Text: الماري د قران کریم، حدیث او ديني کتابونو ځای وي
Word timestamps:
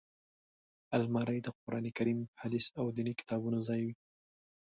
الماري 0.97 1.39
د 1.43 1.47
قران 1.59 1.85
کریم، 1.97 2.19
حدیث 2.41 2.65
او 2.79 2.85
ديني 2.97 3.13
کتابونو 3.19 3.59
ځای 3.67 3.81
وي 3.85 3.95